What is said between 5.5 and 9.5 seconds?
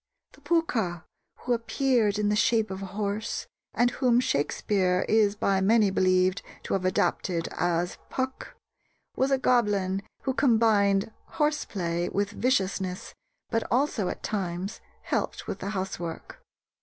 many believed to have adapted as "Puck," was a